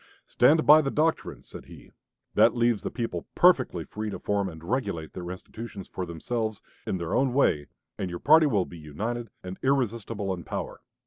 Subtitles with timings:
[0.25, 1.91] "Stand by the doctrine," said he,
[2.33, 6.97] "that leaves the people perfectly free to form and regulate their institutions for themselves, in
[6.97, 7.67] their own way,
[7.99, 10.81] and your party will be united and irresistible in power.